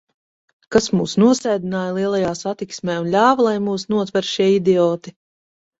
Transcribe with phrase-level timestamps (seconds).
[0.75, 5.21] Kas mūs nosēdināja lielajā satiksmē un ļāva, lai mūs notver šie idioti?